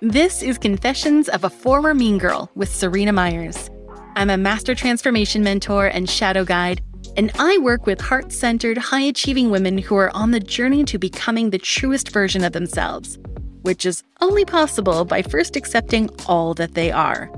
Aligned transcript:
This 0.00 0.42
is 0.42 0.58
Confessions 0.58 1.28
of 1.28 1.44
a 1.44 1.50
Former 1.50 1.94
Mean 1.94 2.18
Girl 2.18 2.50
with 2.54 2.68
Serena 2.68 3.12
Myers. 3.12 3.70
I'm 4.14 4.30
a 4.30 4.36
master 4.36 4.74
transformation 4.74 5.42
mentor 5.42 5.86
and 5.86 6.08
shadow 6.08 6.44
guide, 6.44 6.82
and 7.16 7.32
I 7.38 7.58
work 7.58 7.86
with 7.86 8.00
heart 8.00 8.30
centered, 8.30 8.78
high 8.78 9.00
achieving 9.00 9.50
women 9.50 9.78
who 9.78 9.96
are 9.96 10.14
on 10.14 10.30
the 10.30 10.40
journey 10.40 10.84
to 10.84 10.98
becoming 10.98 11.50
the 11.50 11.58
truest 11.58 12.10
version 12.10 12.44
of 12.44 12.52
themselves, 12.52 13.18
which 13.62 13.84
is 13.86 14.04
only 14.20 14.44
possible 14.44 15.04
by 15.04 15.22
first 15.22 15.56
accepting 15.56 16.10
all 16.26 16.54
that 16.54 16.74
they 16.74 16.92
are. 16.92 17.30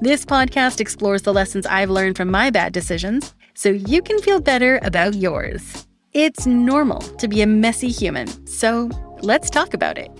This 0.00 0.24
podcast 0.24 0.80
explores 0.80 1.22
the 1.22 1.32
lessons 1.32 1.64
I've 1.64 1.90
learned 1.90 2.16
from 2.16 2.30
my 2.30 2.50
bad 2.50 2.72
decisions 2.72 3.34
so 3.54 3.70
you 3.70 4.02
can 4.02 4.18
feel 4.20 4.40
better 4.40 4.78
about 4.82 5.14
yours. 5.14 5.86
It's 6.12 6.46
normal 6.46 7.00
to 7.00 7.28
be 7.28 7.40
a 7.40 7.46
messy 7.46 7.88
human, 7.88 8.46
so 8.46 8.90
let's 9.22 9.48
talk 9.48 9.74
about 9.74 9.96
it. 9.96 10.10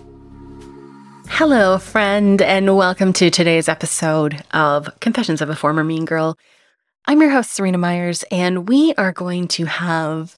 Hello, 1.27 1.77
friend, 1.77 2.41
and 2.41 2.77
welcome 2.77 3.11
to 3.13 3.29
today's 3.29 3.67
episode 3.67 4.43
of 4.51 4.89
Confessions 4.99 5.41
of 5.41 5.49
a 5.49 5.55
Former 5.55 5.83
Mean 5.83 6.05
Girl. 6.05 6.37
I'm 7.05 7.19
your 7.19 7.31
host, 7.31 7.51
Serena 7.51 7.77
Myers, 7.77 8.23
and 8.31 8.69
we 8.69 8.93
are 8.95 9.11
going 9.11 9.47
to 9.49 9.65
have 9.65 10.37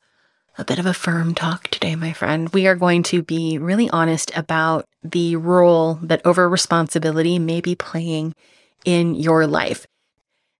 a 0.58 0.66
bit 0.66 0.80
of 0.80 0.86
a 0.86 0.94
firm 0.94 1.36
talk 1.36 1.68
today, 1.68 1.96
my 1.96 2.14
friend. 2.14 2.50
We 2.50 2.66
are 2.68 2.76
going 2.76 3.04
to 3.04 3.22
be 3.22 3.58
really 3.58 3.90
honest 3.92 4.32
about 4.36 4.86
the 5.04 5.36
role 5.36 5.96
that 6.02 6.26
over 6.26 6.50
responsibility 6.50 7.38
may 7.38 7.62
be 7.62 7.76
playing 7.76 8.34
in 8.84 9.14
your 9.14 9.46
life. 9.46 9.86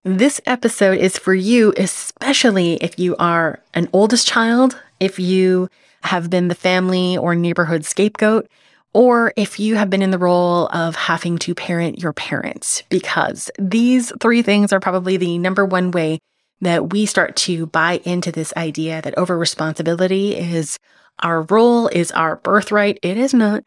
This 0.04 0.40
episode 0.46 1.00
is 1.00 1.18
for 1.18 1.34
you, 1.34 1.74
especially 1.78 2.76
if 2.76 3.00
you 3.00 3.16
are 3.18 3.60
an 3.74 3.90
oldest 3.92 4.28
child, 4.28 4.80
if 5.00 5.20
you 5.20 5.70
have 6.04 6.30
been 6.30 6.48
the 6.48 6.56
family 6.56 7.18
or 7.18 7.36
neighborhood 7.36 7.84
scapegoat, 7.84 8.48
or 8.98 9.32
if 9.36 9.60
you 9.60 9.76
have 9.76 9.92
been 9.92 10.02
in 10.02 10.10
the 10.10 10.18
role 10.18 10.70
of 10.70 10.96
having 10.96 11.38
to 11.38 11.54
parent 11.54 12.02
your 12.02 12.14
parents, 12.14 12.82
because 12.90 13.52
these 13.60 14.12
three 14.20 14.42
things 14.42 14.74
are 14.74 14.80
probably 14.80 15.18
the 15.18 15.38
number 15.38 15.64
one 15.64 15.92
way 15.92 16.18
that 16.62 16.92
we 16.92 17.06
start 17.06 17.36
to 17.36 17.68
buy 17.68 18.02
into 18.06 18.32
this 18.32 18.52
idea 18.58 19.00
that 19.04 19.16
over 19.16 19.38
responsibility 19.38 20.36
is 20.36 20.80
our 21.20 21.44
role, 21.44 21.88
is 21.90 22.12
our 22.14 22.38
birthright. 22.38 22.98
It 23.04 23.20
is 23.20 23.36
not. 23.36 23.64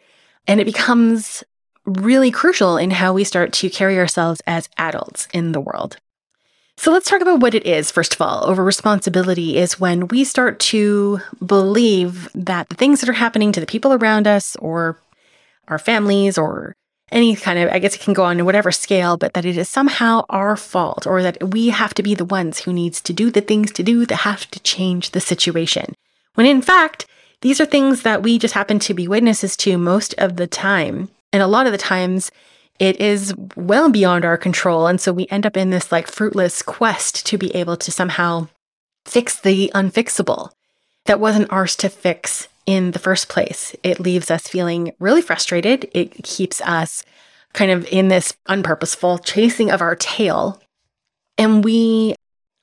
And 0.49 0.59
it 0.59 0.65
becomes 0.65 1.45
really 1.85 2.33
crucial 2.33 2.77
in 2.77 2.91
how 2.91 3.13
we 3.13 3.23
start 3.23 3.53
to 3.53 3.71
carry 3.71 3.99
ourselves 3.99 4.43
as 4.49 4.69
adults 4.79 5.29
in 5.33 5.53
the 5.53 5.61
world. 5.61 5.97
So 6.77 6.91
let's 6.91 7.09
talk 7.09 7.21
about 7.21 7.39
what 7.39 7.55
it 7.55 7.67
is, 7.67 7.93
first 7.93 8.15
of 8.15 8.21
all. 8.21 8.47
Over 8.47 8.65
responsibility 8.65 9.59
is 9.59 9.79
when 9.79 10.09
we 10.09 10.25
start 10.25 10.59
to 10.61 11.21
believe 11.45 12.29
that 12.35 12.69
the 12.69 12.75
things 12.75 13.01
that 13.01 13.09
are 13.09 13.13
happening 13.13 13.53
to 13.53 13.61
the 13.61 13.67
people 13.67 13.93
around 13.93 14.27
us 14.27 14.57
or 14.57 14.99
our 15.71 15.79
families 15.79 16.37
or 16.37 16.75
any 17.13 17.35
kind 17.35 17.59
of, 17.59 17.71
I 17.71 17.79
guess 17.79 17.95
it 17.95 18.01
can 18.01 18.15
go 18.15 18.25
on 18.25 18.37
to 18.39 18.45
whatever 18.45 18.71
scale, 18.71 19.17
but 19.17 19.35
that 19.35 19.45
it 19.45 19.57
is 19.57 19.69
somehow 19.69 20.25
our 20.29 20.57
fault 20.57 21.07
or 21.07 21.23
that 21.23 21.53
we 21.53 21.71
have 21.71 21.95
to 21.95 22.03
be 22.03 22.15
the 22.15 22.25
ones 22.25 22.61
who 22.61 22.73
needs 22.73 23.01
to 23.03 23.13
do 23.13 23.31
the 23.31 23.41
things 23.41 23.73
to 23.73 23.83
do 23.83 24.07
that 24.07 24.17
have 24.17 24.49
to 24.51 24.61
change 24.61 25.11
the 25.11 25.21
situation. 25.21 25.95
When 26.35 26.47
in 26.47 26.63
fact, 26.63 27.07
these 27.41 27.61
are 27.61 27.67
things 27.67 28.03
that 28.03 28.23
we 28.23 28.39
just 28.39 28.55
happen 28.55 28.79
to 28.81 28.95
be 28.95 29.09
witnesses 29.09 29.57
to 29.59 29.79
most 29.79 30.15
of 30.19 30.37
the 30.37 30.47
time. 30.47 31.09
And 31.33 31.43
a 31.43 31.49
lot 31.49 31.67
of 31.67 31.73
the 31.73 31.79
times 31.79 32.31
it 32.79 33.01
is 33.01 33.35
well 33.57 33.91
beyond 33.91 34.25
our 34.25 34.37
control. 34.37 34.87
And 34.87 35.01
so 35.01 35.13
we 35.13 35.27
end 35.29 35.47
up 35.47 35.57
in 35.57 35.71
this 35.71 35.91
like 35.91 36.07
fruitless 36.07 36.63
quest 36.63 37.27
to 37.27 37.39
be 37.39 37.55
able 37.55 37.77
to 37.79 37.91
somehow 37.91 38.49
fix 39.05 39.39
the 39.41 39.71
unfixable 39.75 40.51
that 41.07 41.21
wasn't 41.21 41.51
ours 41.51 41.75
to 41.77 41.89
fix 41.89 42.49
in 42.67 42.93
the 42.93 42.99
first 42.99 43.29
place. 43.29 43.75
It 43.83 44.01
leaves 44.01 44.31
us 44.31 44.47
feeling 44.47 44.93
really 44.99 45.23
frustrated. 45.23 45.89
It 45.93 46.23
keeps 46.23 46.61
us 46.63 47.05
kind 47.53 47.71
of 47.71 47.87
in 47.87 48.09
this 48.09 48.35
unpurposeful 48.49 49.25
chasing 49.25 49.71
of 49.71 49.81
our 49.81 49.97
tail. 49.97 50.61
And 51.37 51.65
we 51.65 52.15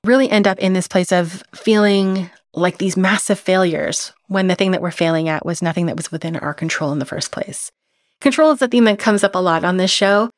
really 0.03 0.29
end 0.29 0.47
up 0.47 0.59
in 0.59 0.73
this 0.73 0.87
place 0.87 1.11
of 1.11 1.43
feeling 1.53 2.29
like 2.53 2.77
these 2.77 2.97
massive 2.97 3.39
failures 3.39 4.13
when 4.27 4.47
the 4.47 4.55
thing 4.55 4.71
that 4.71 4.81
we're 4.81 4.91
failing 4.91 5.29
at 5.29 5.45
was 5.45 5.61
nothing 5.61 5.85
that 5.87 5.97
was 5.97 6.11
within 6.11 6.35
our 6.37 6.53
control 6.53 6.91
in 6.91 6.99
the 6.99 7.05
first 7.05 7.31
place. 7.31 7.71
Control 8.19 8.51
is 8.51 8.61
a 8.61 8.67
theme 8.67 8.85
that 8.85 8.99
comes 8.99 9.23
up 9.23 9.35
a 9.35 9.39
lot 9.39 9.63
on 9.63 9.77
this 9.77 9.91
show. 9.91 10.29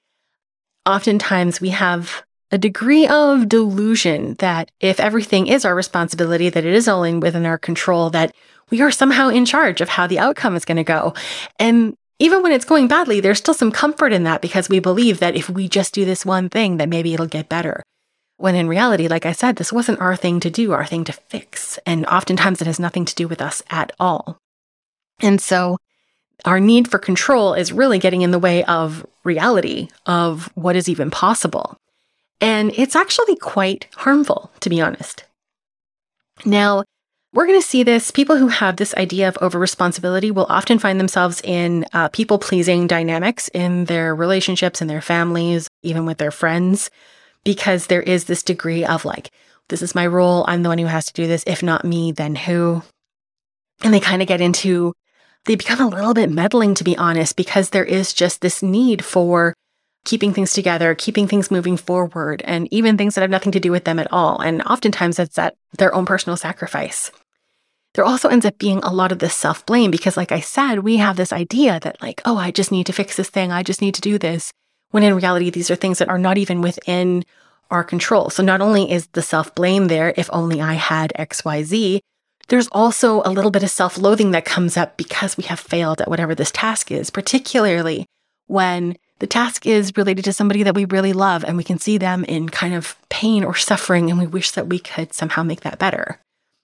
Oftentimes 0.86 1.62
we 1.62 1.70
have 1.70 2.24
a 2.52 2.58
degree 2.58 3.08
of 3.08 3.48
delusion 3.48 4.36
that 4.40 4.72
if 4.80 5.00
everything 5.00 5.48
is 5.48 5.64
our 5.64 5.76
responsibility, 5.76 6.50
that 6.50 6.66
it 6.66 6.74
is 6.74 6.88
only 6.88 7.14
within 7.16 7.46
our 7.46 7.58
control, 7.58 8.10
that 8.10 8.34
we 8.70 8.82
are 8.82 8.92
somehow 8.92 9.30
in 9.30 9.46
charge 9.46 9.82
of 9.82 9.90
how 9.90 10.08
the 10.08 10.20
outcome 10.20 10.56
is 10.56 10.66
going 10.66 10.78
to 10.78 10.84
go. 10.84 11.14
And 11.58 11.96
even 12.20 12.44
when 12.44 12.52
it's 12.52 12.66
going 12.66 12.88
badly, 12.88 13.20
there's 13.20 13.38
still 13.38 13.54
some 13.54 13.72
comfort 13.72 14.12
in 14.12 14.24
that 14.24 14.42
because 14.42 14.70
we 14.70 14.80
believe 14.80 15.20
that 15.20 15.36
if 15.36 15.50
we 15.50 15.68
just 15.68 15.94
do 15.94 16.06
this 16.06 16.26
one 16.26 16.50
thing, 16.50 16.78
that 16.78 16.90
maybe 16.90 17.14
it'll 17.14 17.28
get 17.28 17.50
better. 17.50 17.82
When 18.38 18.56
in 18.56 18.68
reality, 18.68 19.08
like 19.08 19.26
I 19.26 19.32
said, 19.32 19.56
this 19.56 19.74
wasn't 19.74 20.02
our 20.02 20.16
thing 20.16 20.40
to 20.42 20.50
do, 20.50 20.72
our 20.74 20.86
thing 20.86 21.04
to 21.06 21.14
fix. 21.14 21.78
And 21.86 22.06
oftentimes 22.06 22.62
it 22.62 22.68
has 22.68 22.80
nothing 22.80 23.06
to 23.06 23.16
do 23.16 23.28
with 23.28 23.42
us 23.42 23.64
at 23.70 23.92
all. 24.00 24.38
And 25.22 25.42
so 25.42 25.78
our 26.46 26.60
need 26.60 26.90
for 26.90 27.00
control 27.00 27.54
is 27.54 27.74
really 27.74 28.00
getting 28.00 28.22
in 28.22 28.32
the 28.32 28.40
way 28.40 28.64
of 28.64 29.06
reality, 29.24 29.90
of 30.06 30.50
what 30.56 30.76
is 30.76 30.88
even 30.88 31.12
possible. 31.12 31.78
And 32.42 32.72
it's 32.76 32.96
actually 32.96 33.36
quite 33.36 33.88
harmful, 33.96 34.52
to 34.62 34.70
be 34.70 34.80
honest. 34.80 35.26
Now, 36.46 36.84
we're 37.34 37.46
going 37.46 37.62
to 37.62 37.68
see 37.68 37.84
this. 37.84 38.12
People 38.12 38.38
who 38.38 38.48
have 38.48 38.78
this 38.78 38.96
idea 38.96 39.28
of 39.28 39.38
over 39.40 39.60
responsibility 39.60 40.32
will 40.32 40.48
often 40.50 40.80
find 40.80 41.00
themselves 41.00 41.42
in 41.44 41.86
uh, 41.94 42.10
people 42.10 42.40
pleasing 42.40 42.88
dynamics 42.88 43.50
in 43.50 43.86
their 43.86 44.16
relationships, 44.16 44.82
in 44.82 44.88
their 44.88 45.02
families, 45.02 45.68
even 45.84 46.06
with 46.06 46.18
their 46.18 46.32
friends, 46.32 46.90
because 47.44 47.88
there 47.88 48.02
is 48.02 48.26
this 48.26 48.42
degree 48.42 48.84
of 48.84 49.06
like, 49.06 49.30
this 49.68 49.84
is 49.84 49.94
my 49.94 50.08
role. 50.08 50.44
I'm 50.48 50.64
the 50.64 50.70
one 50.70 50.80
who 50.80 50.88
has 50.88 51.06
to 51.06 51.14
do 51.14 51.28
this. 51.28 51.44
If 51.46 51.62
not 51.62 51.86
me, 51.86 52.12
then 52.12 52.36
who? 52.36 52.82
And 53.84 53.94
they 53.94 54.00
kind 54.00 54.24
of 54.24 54.28
get 54.28 54.42
into, 54.42 54.94
they 55.46 55.56
become 55.56 55.80
a 55.80 55.96
little 55.96 56.16
bit 56.16 56.32
meddling, 56.32 56.74
to 56.76 56.84
be 56.84 56.98
honest, 56.98 57.36
because 57.36 57.70
there 57.70 57.86
is 57.86 58.12
just 58.12 58.42
this 58.42 58.64
need 58.64 59.06
for 59.06 59.54
keeping 60.10 60.34
things 60.34 60.54
together, 60.54 60.96
keeping 60.96 61.28
things 61.28 61.52
moving 61.52 61.78
forward, 61.78 62.42
and 62.44 62.68
even 62.74 62.98
things 62.98 63.14
that 63.14 63.22
have 63.22 63.30
nothing 63.30 63.52
to 63.52 63.60
do 63.60 63.72
with 63.72 63.84
them 63.84 64.00
at 64.00 64.12
all. 64.12 64.40
And 64.40 64.64
oftentimes 64.64 65.20
it's 65.20 65.38
at 65.38 65.56
their 65.78 65.94
own 65.94 66.08
personal 66.08 66.36
sacrifice. 66.36 67.12
There 67.94 68.06
also 68.06 68.28
ends 68.28 68.44
up 68.46 68.58
being 68.58 68.80
a 68.80 68.92
lot 68.92 69.12
of 69.12 69.20
this 69.20 69.36
self 69.36 69.64
blame 69.68 69.92
because, 69.92 70.18
like 70.18 70.32
I 70.32 70.40
said, 70.40 70.80
we 70.80 70.98
have 70.98 71.16
this 71.16 71.32
idea 71.32 71.80
that, 71.82 72.02
like, 72.02 72.24
oh, 72.26 72.38
I 72.38 72.50
just 72.50 72.72
need 72.72 72.88
to 72.88 72.94
fix 72.94 73.16
this 73.18 73.30
thing, 73.30 73.52
I 73.52 73.62
just 73.62 73.82
need 73.82 73.94
to 73.96 74.02
do 74.02 74.18
this. 74.18 74.52
When 74.90 75.04
in 75.04 75.14
reality, 75.14 75.52
these 75.52 75.70
are 75.70 75.76
things 75.76 76.00
that 76.00 76.10
are 76.10 76.18
not 76.18 76.40
even 76.40 76.62
within 76.62 77.24
our 77.70 77.84
control. 77.84 78.32
So 78.32 78.42
not 78.42 78.62
only 78.62 78.92
is 78.92 79.06
the 79.14 79.22
self 79.22 79.54
blame 79.54 79.90
there, 79.90 80.16
if 80.18 80.28
only 80.34 80.60
I 80.60 80.74
had 80.74 81.14
XYZ, 81.20 82.00
there's 82.48 82.68
also 82.72 83.22
a 83.26 83.30
little 83.30 83.52
bit 83.52 83.62
of 83.62 83.70
self 83.70 83.96
loathing 83.96 84.32
that 84.32 84.46
comes 84.46 84.76
up 84.76 84.98
because 84.98 85.38
we 85.38 85.44
have 85.44 85.60
failed 85.60 86.02
at 86.02 86.10
whatever 86.10 86.34
this 86.34 86.52
task 86.52 86.92
is, 86.92 87.12
particularly 87.12 88.08
when 88.48 88.98
the 89.20 89.28
task 89.28 89.66
is 89.66 89.96
related 89.96 90.26
to 90.26 90.34
somebody 90.34 90.64
that 90.64 90.76
we 90.76 90.86
really 90.86 91.14
love 91.14 91.44
and 91.44 91.58
we 91.58 91.64
can 91.64 91.78
see 91.78 91.98
them 91.98 92.24
in 92.24 92.50
kind 92.50 92.74
of 92.74 92.96
pain 93.10 93.44
or 93.44 93.56
suffering 93.56 94.10
and 94.10 94.20
we 94.20 94.28
wish 94.28 94.52
that 94.52 94.68
we 94.68 94.80
could 94.80 95.14
somehow 95.14 95.44
make 95.44 95.62
that 95.62 95.80
better. 95.80 96.20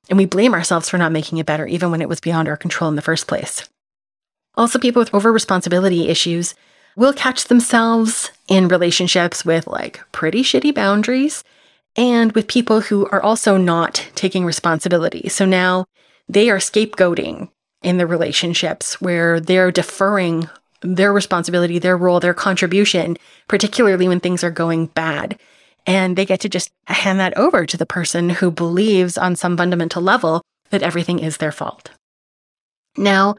And 0.09 0.17
we 0.17 0.25
blame 0.25 0.53
ourselves 0.53 0.89
for 0.89 0.97
not 0.97 1.11
making 1.11 1.37
it 1.37 1.45
better, 1.45 1.65
even 1.65 1.91
when 1.91 2.01
it 2.01 2.09
was 2.09 2.19
beyond 2.19 2.47
our 2.47 2.57
control 2.57 2.89
in 2.89 2.95
the 2.95 3.01
first 3.01 3.27
place. 3.27 3.67
Also, 4.55 4.79
people 4.79 5.01
with 5.01 5.13
over 5.13 5.33
responsibility 5.33 6.07
issues 6.07 6.55
will 6.95 7.13
catch 7.13 7.45
themselves 7.45 8.31
in 8.47 8.67
relationships 8.67 9.43
with 9.43 9.67
like 9.67 9.99
pretty 10.11 10.43
shitty 10.43 10.73
boundaries 10.73 11.43
and 11.95 12.31
with 12.33 12.47
people 12.47 12.81
who 12.81 13.07
are 13.07 13.21
also 13.21 13.57
not 13.57 14.07
taking 14.15 14.45
responsibility. 14.45 15.27
So 15.27 15.45
now 15.45 15.85
they 16.29 16.49
are 16.49 16.57
scapegoating 16.57 17.49
in 17.81 17.97
the 17.97 18.07
relationships 18.07 19.01
where 19.01 19.39
they're 19.39 19.71
deferring 19.71 20.49
their 20.85 21.11
responsibility, 21.11 21.79
their 21.79 21.97
role, 21.97 22.19
their 22.19 22.33
contribution, 22.33 23.17
particularly 23.47 24.07
when 24.07 24.19
things 24.19 24.43
are 24.43 24.51
going 24.51 24.87
bad. 24.87 25.39
And 25.87 26.15
they 26.15 26.25
get 26.25 26.39
to 26.41 26.49
just 26.49 26.71
hand 26.85 27.19
that 27.19 27.37
over 27.37 27.65
to 27.65 27.77
the 27.77 27.85
person 27.85 28.29
who 28.29 28.49
believes 28.51 29.17
on 29.17 29.35
some 29.35 29.57
fundamental 29.57 30.01
level 30.01 30.41
that 30.69 30.83
everything 30.83 31.19
is 31.19 31.37
their 31.37 31.51
fault. 31.51 31.91
Now, 32.97 33.35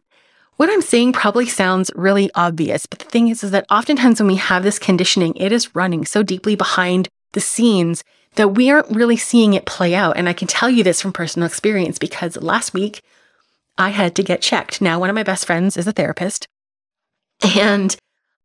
what 0.57 0.71
I'm 0.71 0.83
saying 0.83 1.13
probably 1.13 1.47
sounds 1.47 1.91
really 1.95 2.31
obvious, 2.35 2.87
but 2.87 3.01
the 3.01 3.05
thing 3.05 3.29
is, 3.29 3.45
is 3.45 3.51
that 3.51 3.67
oftentimes 3.71 4.21
when 4.21 4.29
we 4.29 4.37
have 4.37 4.63
this 4.63 4.79
conditioning, 4.79 5.35
it 5.37 5.53
is 5.53 5.75
running 5.75 6.05
so 6.05 6.23
deeply 6.23 6.55
behind 6.55 7.09
the 7.33 7.41
scenes 7.41 8.03
that 8.37 8.49
we 8.49 8.71
aren't 8.71 8.91
really 8.95 9.17
seeing 9.17 9.55
it 9.55 9.67
play 9.67 9.95
out. 9.95 10.17
And 10.17 10.29
I 10.29 10.33
can 10.33 10.49
tell 10.49 10.71
you 10.71 10.83
this 10.83 11.03
from 11.03 11.13
personal 11.13 11.47
experience 11.47 11.99
because 11.99 12.37
last 12.39 12.73
week 12.73 13.03
I 13.77 13.91
had 13.91 14.15
to 14.17 14.23
get 14.23 14.41
checked. 14.41 14.81
Now, 14.81 14.99
one 14.99 15.11
of 15.11 15.15
my 15.15 15.23
best 15.23 15.45
friends 15.45 15.77
is 15.77 15.87
a 15.87 15.93
therapist, 15.93 16.47
and 17.43 17.97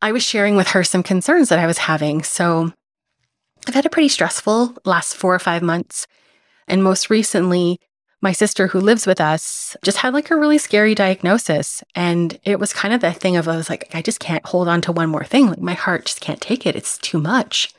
I 0.02 0.12
was 0.12 0.24
sharing 0.24 0.56
with 0.56 0.70
her 0.70 0.84
some 0.84 1.04
concerns 1.04 1.50
that 1.50 1.60
I 1.60 1.68
was 1.68 1.80
having. 1.80 2.24
So 2.24 2.74
I've 3.68 3.76
had 3.76 3.86
a 3.86 3.90
pretty 3.90 4.10
stressful 4.10 4.76
last 4.86 5.16
four 5.16 5.34
or 5.34 5.40
five 5.40 5.62
months. 5.62 6.08
And 6.68 6.84
most 6.84 7.10
recently, 7.10 7.80
my 8.22 8.32
sister 8.32 8.68
who 8.68 8.80
lives 8.80 9.08
with 9.08 9.20
us 9.20 9.76
just 9.84 9.98
had 9.98 10.14
like 10.14 10.30
a 10.30 10.36
really 10.36 10.58
scary 10.58 10.96
diagnosis. 10.96 11.84
And 11.96 12.40
it 12.44 12.60
was 12.60 12.74
kind 12.74 12.94
of 12.94 13.02
that 13.02 13.18
thing 13.18 13.36
of 13.36 13.48
I 13.48 13.56
was 13.56 13.70
like, 13.70 13.90
I 13.94 14.02
just 14.02 14.20
can't 14.20 14.46
hold 14.46 14.68
on 14.68 14.82
to 14.82 14.92
one 14.92 15.10
more 15.10 15.24
thing. 15.24 15.48
Like 15.48 15.62
my 15.62 15.74
heart 15.74 16.06
just 16.06 16.22
can't 16.22 16.42
take 16.42 16.66
it. 16.66 16.76
It's 16.76 16.98
too 16.98 17.20
much. 17.20 17.74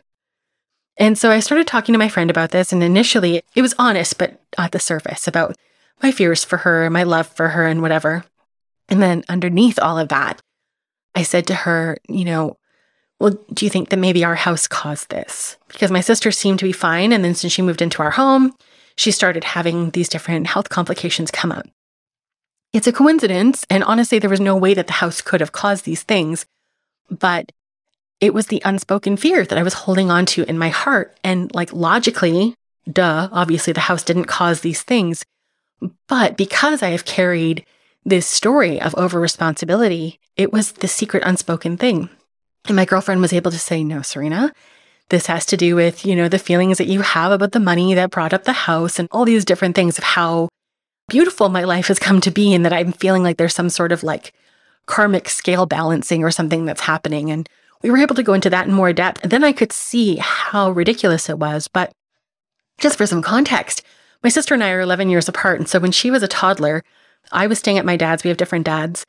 And 0.96 1.16
so 1.16 1.30
I 1.30 1.40
started 1.40 1.66
talking 1.66 1.92
to 1.92 1.98
my 1.98 2.08
friend 2.08 2.30
about 2.30 2.50
this. 2.50 2.72
And 2.72 2.82
initially 2.82 3.42
it 3.54 3.62
was 3.62 3.74
honest, 3.78 4.18
but 4.18 4.40
at 4.58 4.72
the 4.72 4.80
surface 4.80 5.26
about 5.26 5.56
my 6.02 6.10
fears 6.10 6.44
for 6.44 6.58
her, 6.58 6.90
my 6.90 7.04
love 7.04 7.28
for 7.28 7.50
her, 7.50 7.66
and 7.66 7.80
whatever. 7.80 8.24
And 8.88 9.00
then 9.00 9.24
underneath 9.28 9.78
all 9.78 9.98
of 9.98 10.08
that, 10.08 10.40
I 11.14 11.22
said 11.22 11.46
to 11.48 11.54
her, 11.54 11.98
you 12.08 12.24
know, 12.24 12.56
well, 13.20 13.38
do 13.52 13.64
you 13.64 13.70
think 13.70 13.90
that 13.90 13.98
maybe 13.98 14.24
our 14.24 14.34
house 14.34 14.66
caused 14.66 15.10
this? 15.10 15.56
Because 15.68 15.90
my 15.90 16.00
sister 16.00 16.30
seemed 16.30 16.58
to 16.58 16.64
be 16.64 16.72
fine. 16.72 17.12
And 17.12 17.24
then 17.24 17.34
since 17.34 17.52
she 17.52 17.62
moved 17.62 17.82
into 17.82 18.02
our 18.02 18.10
home, 18.10 18.52
she 18.96 19.10
started 19.10 19.44
having 19.44 19.90
these 19.90 20.08
different 20.08 20.48
health 20.48 20.68
complications 20.68 21.30
come 21.30 21.52
up. 21.52 21.66
It's 22.72 22.86
a 22.86 22.92
coincidence, 22.92 23.66
and 23.68 23.84
honestly, 23.84 24.18
there 24.18 24.30
was 24.30 24.40
no 24.40 24.56
way 24.56 24.72
that 24.72 24.86
the 24.86 24.94
house 24.94 25.20
could 25.20 25.40
have 25.40 25.52
caused 25.52 25.84
these 25.84 26.02
things, 26.02 26.46
but 27.10 27.52
it 28.20 28.32
was 28.32 28.46
the 28.46 28.62
unspoken 28.64 29.16
fear 29.16 29.44
that 29.44 29.58
I 29.58 29.62
was 29.62 29.74
holding 29.74 30.10
on 30.10 30.24
to 30.26 30.48
in 30.48 30.56
my 30.56 30.70
heart. 30.70 31.18
And 31.22 31.54
like 31.54 31.72
logically, 31.72 32.54
duh, 32.90 33.28
obviously 33.30 33.72
the 33.72 33.80
house 33.80 34.02
didn't 34.02 34.24
cause 34.24 34.60
these 34.60 34.82
things. 34.82 35.22
But 36.08 36.36
because 36.36 36.82
I 36.82 36.90
have 36.90 37.04
carried 37.04 37.66
this 38.04 38.26
story 38.26 38.81
of 38.81 38.94
over 38.96 39.20
responsibility, 39.20 40.19
it 40.37 40.52
was 40.52 40.72
the 40.72 40.88
secret 40.88 41.22
unspoken 41.25 41.76
thing. 41.76 42.08
And 42.66 42.76
my 42.76 42.84
girlfriend 42.84 43.20
was 43.20 43.32
able 43.32 43.50
to 43.50 43.58
say, 43.58 43.84
no, 43.84 44.02
Serena, 44.02 44.52
this 45.08 45.26
has 45.26 45.44
to 45.46 45.56
do 45.56 45.76
with, 45.76 46.06
you 46.06 46.16
know, 46.16 46.28
the 46.28 46.38
feelings 46.38 46.78
that 46.78 46.87
you 46.87 47.02
have 47.02 47.32
about 47.32 47.52
the 47.52 47.60
money 47.60 47.94
that 47.94 48.10
brought 48.10 48.32
up 48.32 48.44
the 48.44 48.52
house 48.52 48.99
and 48.99 49.08
all 49.12 49.25
these 49.25 49.44
different 49.44 49.75
things 49.75 49.99
of 49.99 50.04
how 50.04 50.49
beautiful 51.08 51.49
my 51.49 51.64
life 51.64 51.88
has 51.88 51.99
come 51.99 52.20
to 52.20 52.31
be 52.31 52.54
and 52.54 52.64
that 52.64 52.72
I'm 52.72 52.93
feeling 52.93 53.22
like 53.22 53.37
there's 53.37 53.54
some 53.54 53.69
sort 53.69 53.93
of 53.93 54.02
like 54.02 54.32
karmic 54.87 55.28
scale 55.28 55.66
balancing 55.66 56.25
or 56.25 56.31
something 56.31 56.64
that's 56.64 56.81
happening. 56.82 57.31
And 57.31 57.48
we 57.82 57.90
were 57.90 57.98
able 57.98 58.14
to 58.14 58.22
go 58.22 58.32
into 58.32 58.50
that 58.50 58.66
in 58.66 58.72
more 58.72 58.93
depth. 58.93 59.20
And 59.22 59.31
then 59.31 59.44
I 59.44 59.52
could 59.52 59.72
see 59.72 60.16
how 60.16 60.70
ridiculous 60.70 61.28
it 61.28 61.38
was. 61.38 61.69
But 61.69 61.93
just 62.78 62.96
for 62.96 63.06
some 63.06 63.22
context, 63.22 63.82
my 64.22 64.28
sister 64.28 64.55
and 64.55 64.62
I 64.62 64.70
are 64.70 64.81
11 64.81 65.08
years 65.10 65.28
apart. 65.28 65.58
And 65.58 65.69
so 65.69 65.78
when 65.81 65.93
she 65.93 66.10
was 66.10 66.22
a 66.22 66.28
toddler, 66.28 66.84
I 67.32 67.46
was 67.46 67.58
staying 67.58 67.79
at 67.79 67.84
my 67.84 67.96
dad's. 67.96 68.25
We 68.25 68.29
have 68.29 68.37
different 68.37 68.67
dads. 68.67 69.06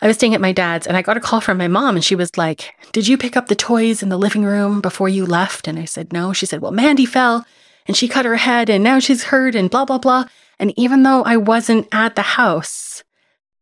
I 0.00 0.06
was 0.06 0.16
staying 0.16 0.34
at 0.34 0.40
my 0.40 0.52
dad's 0.52 0.86
and 0.86 0.96
I 0.96 1.02
got 1.02 1.16
a 1.16 1.20
call 1.20 1.40
from 1.40 1.58
my 1.58 1.68
mom 1.68 1.94
and 1.94 2.04
she 2.04 2.16
was 2.16 2.36
like, 2.36 2.74
Did 2.92 3.06
you 3.06 3.16
pick 3.16 3.36
up 3.36 3.46
the 3.46 3.54
toys 3.54 4.02
in 4.02 4.08
the 4.08 4.18
living 4.18 4.44
room 4.44 4.80
before 4.80 5.08
you 5.08 5.24
left? 5.24 5.68
And 5.68 5.78
I 5.78 5.84
said, 5.84 6.12
No. 6.12 6.32
She 6.32 6.46
said, 6.46 6.60
Well, 6.60 6.72
Mandy 6.72 7.06
fell 7.06 7.46
and 7.86 7.96
she 7.96 8.08
cut 8.08 8.24
her 8.24 8.36
head 8.36 8.68
and 8.68 8.82
now 8.82 8.98
she's 8.98 9.24
hurt 9.24 9.54
and 9.54 9.70
blah, 9.70 9.84
blah, 9.84 9.98
blah. 9.98 10.24
And 10.58 10.72
even 10.76 11.02
though 11.02 11.22
I 11.22 11.36
wasn't 11.36 11.88
at 11.92 12.16
the 12.16 12.22
house, 12.22 13.04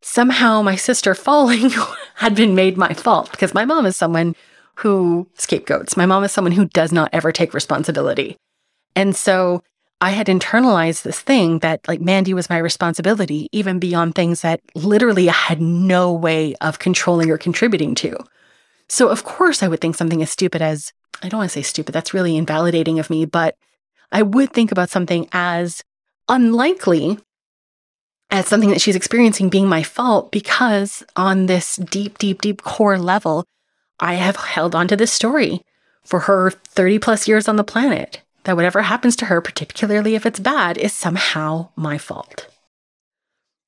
somehow 0.01 0.63
my 0.63 0.77
sister 0.77 1.15
falling 1.15 1.71
had 2.17 2.35
been 2.35 2.55
made 2.55 2.77
my 2.77 2.95
fault 2.95 3.31
because 3.31 3.55
my 3.55 3.65
mom 3.65 3.85
is 3.85 3.97
someone 3.97 4.35
who 4.77 5.29
scapegoats. 5.35 5.97
My 5.97 6.07
mom 6.07 6.25
is 6.25 6.33
someone 6.33 6.53
who 6.53 6.65
does 6.67 6.91
not 6.91 7.11
ever 7.13 7.33
take 7.33 7.53
responsibility. 7.53 8.39
And 8.97 9.15
so 9.15 9.63
I 10.01 10.11
had 10.11 10.29
internalized 10.29 11.03
this 11.03 11.21
thing 11.21 11.59
that 11.59 11.87
like 11.87 12.01
Mandy 12.01 12.33
was 12.33 12.49
my 12.49 12.59
responsibility, 12.59 13.49
even 13.53 13.79
beyond 13.79 14.15
things 14.15 14.41
that 14.41 14.61
literally 14.75 15.29
I 15.29 15.35
had 15.35 15.61
no 15.61 16.13
way 16.13 16.55
of 16.61 16.79
controlling 16.79 17.31
or 17.31 17.37
contributing 17.37 17.95
to. 17.97 18.17
So, 18.89 19.09
of 19.09 19.25
course, 19.25 19.63
I 19.63 19.69
would 19.69 19.81
think 19.81 19.97
something 19.97 20.23
as 20.23 20.31
stupid 20.31 20.63
as 20.63 20.93
I 21.23 21.29
don't 21.29 21.39
want 21.39 21.51
to 21.51 21.55
say 21.55 21.63
stupid, 21.63 21.93
that's 21.93 22.15
really 22.15 22.37
invalidating 22.37 22.99
of 22.99 23.11
me, 23.11 23.27
but 23.27 23.57
I 24.11 24.23
would 24.23 24.53
think 24.53 24.73
about 24.73 24.91
something 24.91 25.29
as 25.33 25.85
unlikely 26.29 27.19
as 28.31 28.47
something 28.47 28.71
that 28.71 28.81
she's 28.81 28.97
experiencing 28.97 29.51
being 29.51 29.69
my 29.69 29.83
fault 29.83 30.33
because 30.33 31.03
on 31.17 31.47
this 31.47 31.77
deep, 31.77 32.17
deep, 32.17 32.41
deep 32.41 32.63
core 32.63 32.99
level, 32.99 33.45
I 33.99 34.15
have 34.15 34.37
held 34.37 34.75
on 34.75 34.89
to 34.89 34.97
this 34.97 35.13
story 35.13 35.63
for 36.05 36.21
her 36.21 36.51
30 36.51 36.99
plus 37.01 37.29
years 37.29 37.49
on 37.49 37.57
the 37.57 37.65
planet 37.65 38.23
that 38.45 38.57
whatever 38.57 38.83
happens 38.83 39.17
to 39.17 39.27
her, 39.27 39.41
particularly 39.41 40.15
if 40.15 40.27
it's 40.27 40.41
bad, 40.41 40.79
is 40.79 40.93
somehow 40.93 41.69
my 41.77 41.99
fault. 41.99 42.47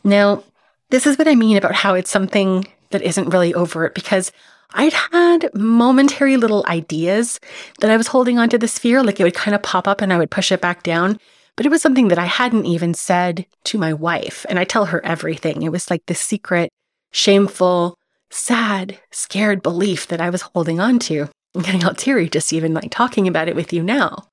Now, 0.05 0.45
this 0.91 1.07
is 1.07 1.19
what 1.19 1.29
I 1.29 1.35
mean 1.35 1.57
about 1.57 1.75
how 1.75 1.95
it's 1.95 2.11
something 2.11 2.67
that 2.91 3.03
isn't 3.03 3.31
really 3.31 3.55
overt 3.55 3.95
because 3.95 4.33
I'd 4.75 4.93
had 4.93 5.51
momentary 5.55 6.37
little 6.37 6.65
ideas 6.67 7.41
that 7.81 7.91
I 7.91 7.97
was 7.97 8.09
holding 8.09 8.39
onto 8.39 8.59
this 8.59 8.79
fear, 8.79 9.03
like 9.03 9.21
it 9.21 9.25
would 9.25 9.35
kind 9.35 9.55
of 9.55 9.63
pop 9.63 9.87
up 9.87 10.01
and 10.01 10.13
I 10.13 10.19
would 10.19 10.31
push 10.31 10.51
it 10.51 10.61
back 10.61 10.83
down. 10.83 11.19
But 11.57 11.67
it 11.67 11.69
was 11.69 11.83
something 11.83 12.09
that 12.09 12.19
I 12.19 12.25
hadn't 12.25 12.65
even 12.65 12.95
said 12.95 13.47
to 13.65 13.79
my 13.79 13.93
wife. 13.93 14.47
And 14.49 14.59
I 14.59 14.65
tell 14.65 14.87
her 14.87 15.05
everything. 15.05 15.63
It 15.63 15.73
was 15.73 15.91
like 15.91 16.07
this 16.07 16.21
secret, 16.21 16.71
shameful, 17.11 17.99
sad, 18.31 18.99
scared 19.11 19.63
belief 19.63 20.09
that 20.09 20.21
I 20.21 20.31
was 20.31 20.43
holding 20.43 20.81
on 20.81 20.99
to. 21.01 21.29
I'm 21.55 21.63
getting 21.63 21.85
all 21.85 21.95
teary 21.95 22.31
just 22.31 22.53
even 22.53 22.73
like 22.73 22.91
talking 22.91 23.29
about 23.29 23.49
it 23.49 23.57
with 23.57 23.73
you 23.73 23.83
now. 23.83 24.29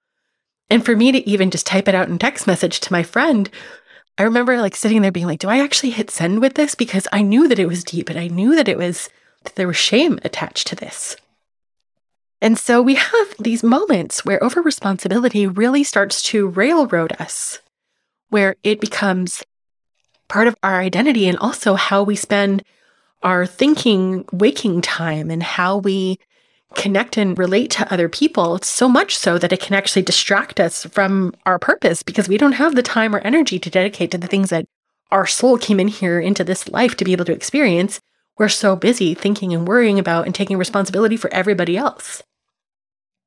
And 0.69 0.86
for 0.86 0.95
me 0.95 1.12
to 1.12 1.27
even 1.30 1.51
just 1.51 1.66
type 1.66 1.88
it 1.88 1.95
out 1.95 2.10
in 2.10 2.19
text 2.19 2.45
message 2.48 2.80
to 2.81 2.94
my 2.94 3.04
friend, 3.04 3.50
I 4.18 4.24
remember 4.24 4.60
like 4.62 4.75
sitting 4.75 5.01
there 5.01 5.12
being 5.12 5.25
like, 5.25 5.39
do 5.39 5.50
I 5.50 5.63
actually 5.63 5.92
hit 5.92 6.12
send 6.12 6.42
with 6.42 6.56
this? 6.56 6.75
Because 6.75 7.07
I 7.12 7.21
knew 7.21 7.48
that 7.48 7.60
it 7.60 7.68
was 7.68 7.83
deep 7.83 8.10
and 8.10 8.19
I 8.19 8.27
knew 8.27 8.56
that 8.56 8.68
it 8.68 8.77
was, 8.77 9.10
that 9.44 9.56
there 9.56 9.68
was 9.68 9.77
shame 9.77 10.19
attached 10.24 10.68
to 10.68 10.75
this. 10.75 11.16
And 12.42 12.57
so 12.57 12.81
we 12.81 12.95
have 12.95 13.36
these 13.39 13.63
moments 13.63 14.24
where 14.24 14.42
over 14.44 14.62
responsibility 14.62 15.48
really 15.48 15.83
starts 15.83 16.21
to 16.24 16.48
railroad 16.48 17.13
us, 17.19 17.60
where 18.30 18.56
it 18.63 18.80
becomes 18.80 19.44
part 20.27 20.48
of 20.48 20.56
our 20.63 20.80
identity 20.80 21.27
and 21.27 21.38
also 21.39 21.74
how 21.74 22.04
we 22.04 22.15
spend 22.15 22.63
our 23.24 23.45
thinking, 23.45 24.25
waking 24.31 24.81
time 24.81 25.30
and 25.30 25.44
how 25.44 25.77
we 25.77 26.19
connect 26.75 27.18
and 27.18 27.38
relate 27.38 27.71
to 27.71 27.92
other 27.92 28.07
people 28.07 28.60
so 28.62 28.88
much 28.88 29.18
so 29.18 29.38
that 29.38 29.51
it 29.51 29.60
can 29.60 29.75
actually 29.75 30.01
distract 30.01 30.60
us 30.60 30.86
from 30.86 31.33
our 31.45 31.60
purpose 31.60 32.04
because 32.04 32.30
we 32.30 32.38
don't 32.38 32.54
have 32.54 32.75
the 32.75 32.83
time 32.83 33.16
or 33.16 33.19
energy 33.19 33.60
to 33.60 33.69
dedicate 33.69 34.12
to 34.12 34.18
the 34.18 34.27
things 34.27 34.50
that 34.50 34.66
our 35.12 35.25
soul 35.25 35.57
came 35.57 35.80
in 35.80 35.88
here 35.88 36.19
into 36.19 36.44
this 36.44 36.69
life 36.69 36.95
to 36.98 37.06
be 37.06 37.12
able 37.12 37.25
to 37.25 37.33
experience. 37.33 38.00
We're 38.38 38.50
so 38.50 38.75
busy 38.75 39.13
thinking 39.13 39.54
and 39.54 39.68
worrying 39.68 40.00
about 40.00 40.25
and 40.25 40.36
taking 40.36 40.57
responsibility 40.57 41.18
for 41.18 41.33
everybody 41.33 41.75
else. 41.75 42.21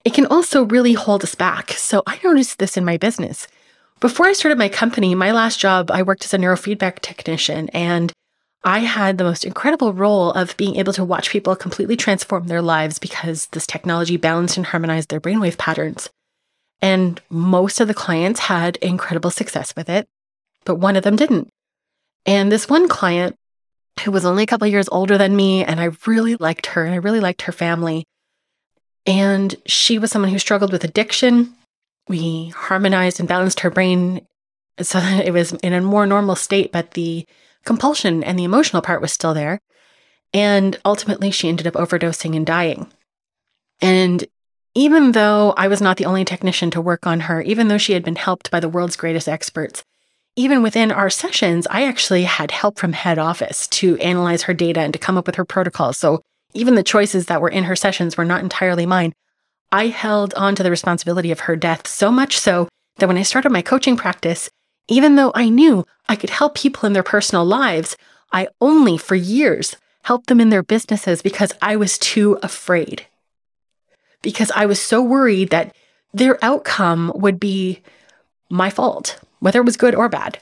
It 0.04 0.14
can 0.14 0.26
also 0.26 0.64
really 0.64 0.94
hold 0.94 1.22
us 1.22 1.34
back. 1.34 1.72
So 1.72 2.02
I 2.06 2.18
noticed 2.24 2.58
this 2.58 2.76
in 2.76 2.84
my 2.84 2.96
business. 2.96 3.46
Before 4.00 4.26
I 4.26 4.32
started 4.32 4.58
my 4.58 4.68
company, 4.68 5.14
my 5.14 5.30
last 5.30 5.60
job, 5.60 5.90
I 5.90 6.02
worked 6.02 6.24
as 6.24 6.34
a 6.34 6.38
neurofeedback 6.38 7.00
technician 7.00 7.68
and 7.70 8.12
I 8.64 8.80
had 8.80 9.18
the 9.18 9.24
most 9.24 9.44
incredible 9.44 9.92
role 9.92 10.30
of 10.32 10.56
being 10.56 10.76
able 10.76 10.92
to 10.92 11.04
watch 11.04 11.30
people 11.30 11.56
completely 11.56 11.96
transform 11.96 12.46
their 12.46 12.62
lives 12.62 12.98
because 12.98 13.46
this 13.46 13.66
technology 13.66 14.16
balanced 14.16 14.56
and 14.56 14.66
harmonized 14.66 15.08
their 15.08 15.20
brainwave 15.20 15.58
patterns. 15.58 16.08
And 16.80 17.20
most 17.28 17.80
of 17.80 17.88
the 17.88 17.94
clients 17.94 18.40
had 18.40 18.76
incredible 18.76 19.30
success 19.30 19.74
with 19.76 19.88
it, 19.88 20.08
but 20.64 20.76
one 20.76 20.96
of 20.96 21.02
them 21.02 21.16
didn't. 21.16 21.48
And 22.24 22.52
this 22.52 22.68
one 22.68 22.88
client, 22.88 23.36
who 24.04 24.10
was 24.10 24.24
only 24.24 24.44
a 24.44 24.46
couple 24.46 24.66
years 24.66 24.88
older 24.90 25.18
than 25.18 25.36
me, 25.36 25.64
and 25.64 25.80
I 25.80 25.90
really 26.06 26.36
liked 26.36 26.66
her 26.66 26.84
and 26.84 26.94
I 26.94 26.98
really 26.98 27.20
liked 27.20 27.42
her 27.42 27.52
family. 27.52 28.04
And 29.06 29.54
she 29.66 29.98
was 29.98 30.12
someone 30.12 30.30
who 30.30 30.38
struggled 30.38 30.72
with 30.72 30.84
addiction. 30.84 31.54
We 32.08 32.48
harmonized 32.50 33.18
and 33.18 33.28
balanced 33.28 33.60
her 33.60 33.70
brain 33.70 34.26
so 34.80 35.00
that 35.00 35.26
it 35.26 35.32
was 35.32 35.52
in 35.54 35.72
a 35.72 35.80
more 35.80 36.06
normal 36.06 36.36
state, 36.36 36.72
but 36.72 36.92
the 36.92 37.26
compulsion 37.64 38.22
and 38.24 38.38
the 38.38 38.44
emotional 38.44 38.82
part 38.82 39.00
was 39.00 39.12
still 39.12 39.34
there. 39.34 39.60
And 40.34 40.78
ultimately, 40.84 41.30
she 41.30 41.48
ended 41.48 41.66
up 41.66 41.74
overdosing 41.74 42.34
and 42.36 42.46
dying. 42.46 42.90
And 43.80 44.24
even 44.74 45.12
though 45.12 45.52
I 45.56 45.68
was 45.68 45.82
not 45.82 45.98
the 45.98 46.06
only 46.06 46.24
technician 46.24 46.70
to 46.70 46.80
work 46.80 47.06
on 47.06 47.20
her, 47.20 47.42
even 47.42 47.68
though 47.68 47.78
she 47.78 47.92
had 47.92 48.04
been 48.04 48.16
helped 48.16 48.50
by 48.50 48.58
the 48.58 48.68
world's 48.68 48.96
greatest 48.96 49.28
experts, 49.28 49.84
even 50.34 50.62
within 50.62 50.90
our 50.90 51.10
sessions, 51.10 51.66
I 51.70 51.84
actually 51.84 52.24
had 52.24 52.50
help 52.50 52.78
from 52.78 52.94
head 52.94 53.18
office 53.18 53.68
to 53.68 53.98
analyze 53.98 54.44
her 54.44 54.54
data 54.54 54.80
and 54.80 54.92
to 54.94 54.98
come 54.98 55.18
up 55.18 55.26
with 55.26 55.36
her 55.36 55.44
protocols. 55.44 55.98
So 55.98 56.22
even 56.54 56.74
the 56.74 56.82
choices 56.82 57.26
that 57.26 57.42
were 57.42 57.50
in 57.50 57.64
her 57.64 57.76
sessions 57.76 58.16
were 58.16 58.24
not 58.24 58.42
entirely 58.42 58.86
mine. 58.86 59.12
I 59.70 59.88
held 59.88 60.32
on 60.34 60.54
to 60.54 60.62
the 60.62 60.70
responsibility 60.70 61.30
of 61.30 61.40
her 61.40 61.56
death 61.56 61.86
so 61.86 62.10
much 62.10 62.38
so 62.38 62.68
that 62.96 63.08
when 63.08 63.18
I 63.18 63.22
started 63.22 63.52
my 63.52 63.62
coaching 63.62 63.96
practice, 63.96 64.50
even 64.88 65.16
though 65.16 65.32
I 65.34 65.48
knew 65.48 65.84
I 66.08 66.16
could 66.16 66.30
help 66.30 66.54
people 66.54 66.86
in 66.86 66.92
their 66.92 67.02
personal 67.02 67.44
lives, 67.44 67.96
I 68.32 68.48
only 68.60 68.98
for 68.98 69.14
years 69.14 69.76
helped 70.02 70.26
them 70.26 70.40
in 70.40 70.50
their 70.50 70.62
businesses 70.62 71.22
because 71.22 71.52
I 71.62 71.76
was 71.76 71.98
too 71.98 72.38
afraid. 72.42 73.06
Because 74.20 74.50
I 74.52 74.66
was 74.66 74.80
so 74.80 75.02
worried 75.02 75.50
that 75.50 75.74
their 76.12 76.42
outcome 76.44 77.12
would 77.14 77.40
be 77.40 77.80
my 78.50 78.70
fault, 78.70 79.18
whether 79.40 79.60
it 79.60 79.66
was 79.66 79.76
good 79.76 79.94
or 79.94 80.08
bad. 80.08 80.40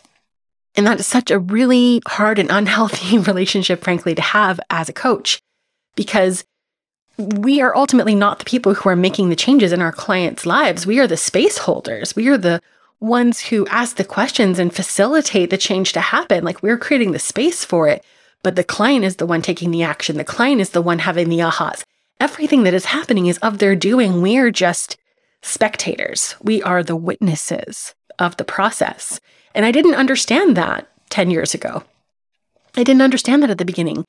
And 0.76 0.86
that 0.86 1.00
is 1.00 1.06
such 1.06 1.30
a 1.30 1.38
really 1.38 2.00
hard 2.06 2.38
and 2.38 2.50
unhealthy 2.50 3.18
relationship, 3.18 3.82
frankly, 3.82 4.14
to 4.14 4.22
have 4.22 4.60
as 4.70 4.88
a 4.88 4.94
coach 4.94 5.40
because 5.96 6.44
we 7.18 7.60
are 7.60 7.76
ultimately 7.76 8.14
not 8.14 8.38
the 8.38 8.44
people 8.44 8.74
who 8.74 8.88
are 8.88 8.96
making 8.96 9.28
the 9.28 9.36
changes 9.36 9.72
in 9.72 9.82
our 9.82 9.92
clients' 9.92 10.46
lives. 10.46 10.86
We 10.86 10.98
are 10.98 11.06
the 11.06 11.16
space 11.16 11.58
holders. 11.58 12.16
We 12.16 12.28
are 12.28 12.38
the 12.38 12.62
ones 13.00 13.40
who 13.40 13.66
ask 13.68 13.96
the 13.96 14.04
questions 14.04 14.58
and 14.58 14.74
facilitate 14.74 15.50
the 15.50 15.58
change 15.58 15.92
to 15.94 16.00
happen. 16.00 16.44
Like 16.44 16.62
we're 16.62 16.78
creating 16.78 17.12
the 17.12 17.18
space 17.18 17.64
for 17.64 17.88
it, 17.88 18.04
but 18.42 18.56
the 18.56 18.64
client 18.64 19.04
is 19.04 19.16
the 19.16 19.26
one 19.26 19.42
taking 19.42 19.70
the 19.70 19.82
action. 19.82 20.16
The 20.16 20.24
client 20.24 20.60
is 20.60 20.70
the 20.70 20.82
one 20.82 21.00
having 21.00 21.28
the 21.28 21.38
ahas. 21.38 21.82
Everything 22.20 22.64
that 22.64 22.74
is 22.74 22.86
happening 22.86 23.26
is 23.26 23.38
of 23.38 23.58
their 23.58 23.74
doing. 23.74 24.20
We're 24.20 24.50
just 24.50 24.98
spectators. 25.42 26.36
We 26.42 26.62
are 26.62 26.82
the 26.82 26.96
witnesses 26.96 27.94
of 28.18 28.36
the 28.36 28.44
process. 28.44 29.20
And 29.54 29.64
I 29.64 29.72
didn't 29.72 29.94
understand 29.94 30.56
that 30.56 30.86
10 31.08 31.30
years 31.30 31.54
ago. 31.54 31.82
I 32.76 32.84
didn't 32.84 33.02
understand 33.02 33.42
that 33.42 33.50
at 33.50 33.58
the 33.58 33.64
beginning. 33.64 34.04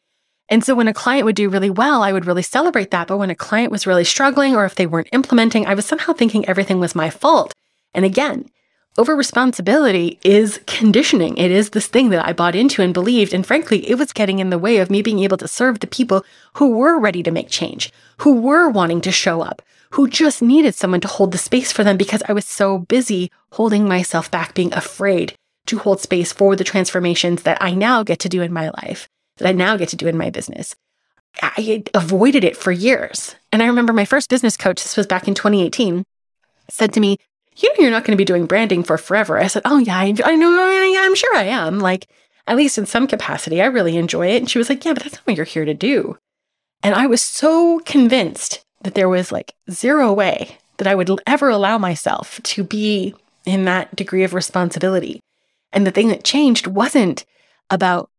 And 0.50 0.66
so 0.66 0.76
when 0.76 0.90
a 0.90 0.94
client 0.94 1.24
would 1.26 1.38
do 1.38 1.50
really 1.50 1.70
well, 1.70 2.04
I 2.04 2.12
would 2.12 2.26
really 2.26 2.42
celebrate 2.42 2.92
that. 2.92 3.08
But 3.08 3.18
when 3.18 3.30
a 3.30 3.36
client 3.36 3.72
was 3.72 3.88
really 3.88 4.04
struggling 4.04 4.54
or 4.54 4.66
if 4.66 4.76
they 4.76 4.86
weren't 4.86 5.08
implementing, 5.14 5.66
I 5.66 5.74
was 5.74 5.86
somehow 5.86 6.12
thinking 6.12 6.48
everything 6.48 6.80
was 6.80 6.94
my 6.94 7.10
fault. 7.10 7.54
And 7.94 8.04
again, 8.04 8.50
over 8.98 9.16
responsibility 9.16 10.20
is 10.24 10.60
conditioning. 10.68 11.38
It 11.38 11.52
is 11.52 11.70
this 11.70 11.88
thing 11.88 12.10
that 12.10 12.28
I 12.28 12.34
bought 12.34 12.56
into 12.56 12.82
and 12.82 12.94
believed. 12.94 13.34
And 13.34 13.46
frankly, 13.46 13.90
it 13.90 13.96
was 13.96 14.12
getting 14.12 14.40
in 14.40 14.50
the 14.50 14.60
way 14.60 14.78
of 14.78 14.90
me 14.90 15.02
being 15.02 15.20
able 15.20 15.38
to 15.38 15.48
serve 15.48 15.80
the 15.80 15.88
people 15.88 16.26
who 16.54 16.72
were 16.72 17.00
ready 17.00 17.24
to 17.24 17.32
make 17.32 17.50
change, 17.50 17.92
who 18.18 18.42
were 18.42 18.70
wanting 18.70 19.02
to 19.02 19.12
show 19.12 19.42
up, 19.42 19.62
who 19.92 20.10
just 20.10 20.42
needed 20.42 20.76
someone 20.76 21.02
to 21.02 21.08
hold 21.08 21.32
the 21.32 21.38
space 21.38 21.72
for 21.72 21.84
them 21.84 21.98
because 21.98 22.22
I 22.28 22.34
was 22.34 22.46
so 22.46 22.80
busy 22.80 23.32
holding 23.54 23.88
myself 23.88 24.30
back, 24.30 24.54
being 24.54 24.74
afraid 24.74 25.36
to 25.68 25.80
hold 25.80 26.02
space 26.02 26.34
for 26.34 26.56
the 26.56 26.64
transformations 26.64 27.44
that 27.44 27.58
I 27.62 27.74
now 27.74 28.04
get 28.04 28.20
to 28.20 28.30
do 28.30 28.42
in 28.42 28.52
my 28.52 28.70
life, 28.70 29.08
that 29.38 29.48
I 29.48 29.52
now 29.54 29.78
get 29.78 29.90
to 29.90 29.96
do 29.96 30.08
in 30.08 30.18
my 30.18 30.30
business. 30.30 30.76
I 31.42 31.84
avoided 31.94 32.44
it 32.44 32.58
for 32.58 32.72
years. 32.74 33.36
And 33.54 33.64
I 33.64 33.68
remember 33.68 33.94
my 33.94 34.06
first 34.06 34.30
business 34.30 34.58
coach, 34.58 34.84
this 34.84 34.98
was 34.98 35.08
back 35.08 35.30
in 35.30 35.34
2018, 35.34 36.04
said 36.70 36.94
to 36.94 37.00
me, 37.00 37.18
You 37.62 37.70
know, 37.70 37.84
you're 37.84 37.92
not 37.92 38.04
going 38.04 38.16
to 38.16 38.22
be 38.22 38.26
doing 38.26 38.46
branding 38.46 38.84
for 38.84 38.98
forever. 38.98 39.38
I 39.38 39.48
said, 39.48 39.64
Oh, 39.66 39.78
yeah, 39.78 39.98
I, 39.98 40.14
I 40.24 40.36
know. 40.36 40.52
I, 40.52 40.96
I'm 41.00 41.16
sure 41.16 41.36
I 41.36 41.44
am. 41.44 41.80
Like, 41.80 42.08
at 42.48 42.56
least 42.56 42.78
in 42.78 42.86
some 42.86 43.08
capacity, 43.08 43.62
I 43.62 43.66
really 43.66 43.98
enjoy 43.98 44.28
it. 44.28 44.38
And 44.38 44.50
she 44.50 44.58
was 44.58 44.70
like, 44.70 44.84
Yeah, 44.84 44.94
but 44.94 45.04
that's 45.04 45.16
not 45.16 45.28
what 45.28 45.36
you're 45.36 45.46
here 45.46 45.66
to 45.66 45.74
do. 45.74 46.18
And 46.84 46.96
I 46.96 47.08
was 47.08 47.22
so 47.22 47.80
convinced 47.86 48.66
that 48.82 48.96
there 48.96 49.10
was 49.10 49.32
like 49.32 49.54
zero 49.70 50.12
way 50.12 50.58
that 50.78 50.88
I 50.88 50.96
would 50.96 51.12
ever 51.28 51.50
allow 51.50 51.78
myself 51.78 52.40
to 52.44 52.64
be 52.64 53.14
in 53.46 53.66
that 53.66 53.96
degree 53.96 54.24
of 54.24 54.34
responsibility. 54.34 55.22
And 55.72 55.86
the 55.86 55.92
thing 55.92 56.08
that 56.08 56.24
changed 56.24 56.68
wasn't 56.68 57.26
about 57.70 58.10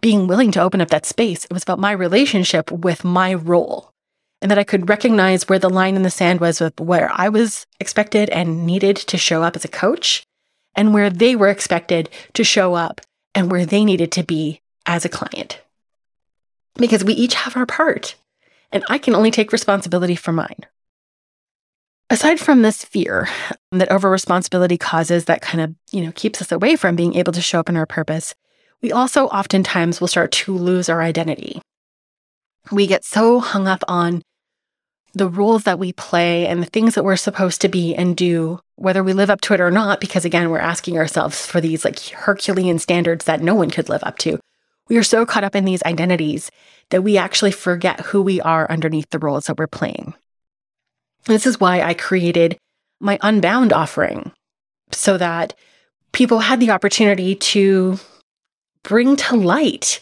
being 0.00 0.26
willing 0.26 0.50
to 0.52 0.62
open 0.62 0.80
up 0.80 0.88
that 0.88 1.06
space. 1.06 1.44
It 1.44 1.52
was 1.52 1.62
about 1.62 1.78
my 1.78 1.92
relationship 1.92 2.70
with 2.70 3.04
my 3.04 3.34
role 3.34 3.92
and 4.40 4.50
that 4.50 4.58
I 4.58 4.64
could 4.64 4.88
recognize 4.88 5.48
where 5.48 5.58
the 5.58 5.70
line 5.70 5.96
in 5.96 6.02
the 6.02 6.10
sand 6.10 6.40
was 6.40 6.60
with 6.60 6.78
where 6.80 7.10
I 7.12 7.28
was 7.28 7.66
expected 7.80 8.30
and 8.30 8.66
needed 8.66 8.96
to 8.96 9.18
show 9.18 9.42
up 9.42 9.56
as 9.56 9.64
a 9.64 9.68
coach 9.68 10.22
and 10.74 10.94
where 10.94 11.10
they 11.10 11.34
were 11.34 11.48
expected 11.48 12.08
to 12.34 12.44
show 12.44 12.74
up 12.74 13.00
and 13.34 13.50
where 13.50 13.66
they 13.66 13.84
needed 13.84 14.12
to 14.12 14.22
be 14.22 14.60
as 14.86 15.04
a 15.04 15.08
client. 15.08 15.60
Because 16.76 17.04
we 17.04 17.14
each 17.14 17.34
have 17.34 17.56
our 17.56 17.66
part 17.66 18.14
and 18.70 18.84
I 18.88 18.98
can 18.98 19.14
only 19.14 19.30
take 19.30 19.52
responsibility 19.52 20.14
for 20.14 20.32
mine. 20.32 20.66
Aside 22.10 22.40
from 22.40 22.62
this 22.62 22.84
fear 22.84 23.28
that 23.72 23.90
over 23.90 24.08
responsibility 24.08 24.78
causes 24.78 25.26
that 25.26 25.42
kind 25.42 25.60
of, 25.60 25.74
you 25.90 26.04
know, 26.04 26.12
keeps 26.12 26.40
us 26.40 26.52
away 26.52 26.76
from 26.76 26.96
being 26.96 27.14
able 27.16 27.32
to 27.32 27.42
show 27.42 27.60
up 27.60 27.68
in 27.68 27.76
our 27.76 27.86
purpose, 27.86 28.34
we 28.80 28.92
also 28.92 29.26
oftentimes 29.26 30.00
will 30.00 30.08
start 30.08 30.32
to 30.32 30.56
lose 30.56 30.88
our 30.88 31.02
identity. 31.02 31.60
We 32.70 32.86
get 32.86 33.04
so 33.04 33.40
hung 33.40 33.66
up 33.66 33.82
on 33.88 34.22
the 35.14 35.28
roles 35.28 35.64
that 35.64 35.78
we 35.78 35.92
play 35.92 36.46
and 36.46 36.62
the 36.62 36.66
things 36.66 36.94
that 36.94 37.04
we're 37.04 37.16
supposed 37.16 37.60
to 37.62 37.68
be 37.68 37.94
and 37.94 38.16
do, 38.16 38.60
whether 38.76 39.02
we 39.02 39.12
live 39.12 39.30
up 39.30 39.40
to 39.42 39.54
it 39.54 39.60
or 39.60 39.70
not, 39.70 40.00
because 40.00 40.24
again, 40.24 40.50
we're 40.50 40.58
asking 40.58 40.96
ourselves 40.96 41.46
for 41.46 41.60
these 41.60 41.84
like 41.84 41.98
Herculean 41.98 42.78
standards 42.78 43.24
that 43.24 43.40
no 43.40 43.54
one 43.54 43.70
could 43.70 43.88
live 43.88 44.04
up 44.04 44.18
to. 44.18 44.38
We 44.88 44.96
are 44.96 45.02
so 45.02 45.26
caught 45.26 45.44
up 45.44 45.54
in 45.54 45.64
these 45.64 45.82
identities 45.82 46.50
that 46.90 47.02
we 47.02 47.16
actually 47.16 47.52
forget 47.52 48.00
who 48.00 48.22
we 48.22 48.40
are 48.40 48.70
underneath 48.70 49.10
the 49.10 49.18
roles 49.18 49.46
that 49.46 49.58
we're 49.58 49.66
playing. 49.66 50.14
This 51.24 51.46
is 51.46 51.60
why 51.60 51.82
I 51.82 51.94
created 51.94 52.56
my 53.00 53.18
Unbound 53.22 53.72
offering 53.72 54.32
so 54.92 55.18
that 55.18 55.54
people 56.12 56.38
had 56.38 56.60
the 56.60 56.70
opportunity 56.70 57.34
to 57.34 57.98
bring 58.82 59.16
to 59.16 59.36
light 59.36 60.00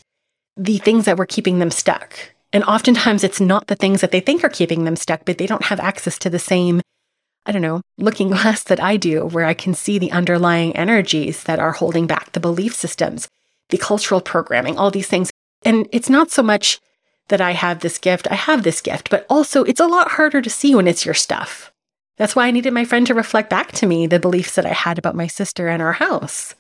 the 0.57 0.79
things 0.79 1.05
that 1.05 1.19
were 1.19 1.27
keeping 1.27 1.59
them 1.59 1.71
stuck. 1.71 2.36
And 2.53 2.65
oftentimes 2.65 3.25
it's 3.25 3.41
not 3.41 3.67
the 3.67 3.75
things 3.75 4.01
that 4.01 4.13
they 4.13 4.21
think 4.21 4.45
are 4.45 4.49
keeping 4.49 4.85
them 4.85 4.97
stuck, 4.97 5.25
but 5.25 5.39
they 5.39 5.47
don't 5.47 5.65
have 5.65 5.81
access 5.81 6.19
to 6.21 6.31
the 6.31 6.39
same, 6.39 6.81
I 7.45 7.53
don't 7.53 7.63
know, 7.63 7.83
looking 7.99 8.29
glass 8.31 8.63
that 8.65 8.83
I 8.83 8.97
do, 8.97 9.27
where 9.27 9.45
I 9.45 9.55
can 9.55 9.75
see 9.75 9.99
the 9.99 10.13
underlying 10.13 10.75
energies 10.77 11.45
that 11.45 11.59
are 11.59 11.73
holding 11.73 12.07
back 12.07 12.33
the 12.33 12.41
belief 12.41 12.75
systems, 12.75 13.29
the 13.71 13.79
cultural 13.79 14.21
programming, 14.21 14.79
all 14.79 14.91
these 14.91 15.09
things. 15.09 15.31
And 15.65 15.89
it's 15.93 16.11
not 16.11 16.31
so 16.31 16.43
much 16.43 16.81
that 17.29 17.41
I 17.41 17.53
have 17.53 17.81
this 17.81 17.99
gift, 17.99 18.29
I 18.31 18.35
have 18.35 18.63
this 18.63 18.81
gift, 18.81 19.11
but 19.11 19.27
also 19.29 19.65
it's 19.65 19.81
a 19.81 19.87
lot 19.87 20.13
harder 20.13 20.41
to 20.41 20.51
see 20.51 20.75
when 20.75 20.87
it's 20.87 21.05
your 21.05 21.15
stuff. 21.15 21.73
That's 22.19 22.37
why 22.37 22.47
I 22.47 22.51
needed 22.51 22.73
my 22.73 22.85
friend 22.85 23.07
to 23.09 23.15
reflect 23.15 23.51
back 23.51 23.73
to 23.73 23.87
me 23.87 24.07
the 24.07 24.21
beliefs 24.21 24.55
that 24.55 24.65
I 24.65 24.73
had 24.73 24.97
about 24.99 25.17
my 25.17 25.27
sister 25.27 25.69
and 25.69 25.83
our 25.83 25.95
house. 25.95 26.55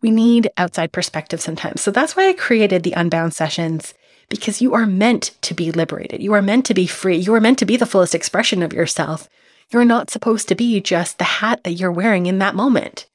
We 0.00 0.10
need 0.10 0.50
outside 0.56 0.92
perspective 0.92 1.40
sometimes. 1.40 1.80
So 1.80 1.90
that's 1.90 2.16
why 2.16 2.28
I 2.28 2.32
created 2.32 2.82
the 2.82 2.92
Unbound 2.92 3.34
sessions 3.34 3.94
because 4.32 4.62
you 4.62 4.74
are 4.74 4.86
meant 4.86 5.32
to 5.42 5.54
be 5.54 5.70
liberated. 5.70 6.22
You 6.22 6.32
are 6.32 6.42
meant 6.42 6.64
to 6.66 6.74
be 6.74 6.86
free. 6.86 7.18
You 7.18 7.34
are 7.34 7.40
meant 7.40 7.58
to 7.58 7.66
be 7.66 7.76
the 7.76 7.86
fullest 7.86 8.14
expression 8.14 8.62
of 8.62 8.72
yourself. 8.72 9.28
You're 9.70 9.84
not 9.84 10.10
supposed 10.10 10.48
to 10.48 10.54
be 10.54 10.80
just 10.80 11.18
the 11.18 11.24
hat 11.24 11.62
that 11.64 11.72
you're 11.72 11.92
wearing 11.92 12.26
in 12.26 12.38
that 12.38 12.54
moment. 12.54 13.06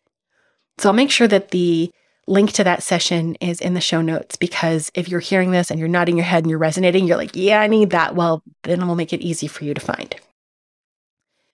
So 0.78 0.90
I'll 0.90 0.94
make 0.94 1.12
sure 1.12 1.28
that 1.28 1.50
the 1.50 1.92
link 2.28 2.52
to 2.54 2.64
that 2.66 2.84
session 2.84 3.36
is 3.36 3.60
in 3.60 3.74
the 3.74 3.82
show 3.82 4.02
notes 4.02 4.36
because 4.36 4.92
if 4.94 5.10
you're 5.10 5.20
hearing 5.20 5.50
this 5.50 5.72
and 5.72 5.80
you're 5.80 5.90
nodding 5.90 6.18
your 6.18 6.26
head 6.26 6.44
and 6.44 6.52
you're 6.52 6.60
resonating, 6.60 7.08
you're 7.08 7.18
like, 7.18 7.36
yeah, 7.36 7.62
I 7.62 7.68
need 7.68 7.90
that. 7.90 8.16
Well, 8.16 8.44
then 8.64 8.86
we'll 8.86 8.96
make 8.96 9.14
it 9.14 9.22
easy 9.22 9.48
for 9.48 9.64
you 9.64 9.74
to 9.74 9.82
find. 9.82 10.16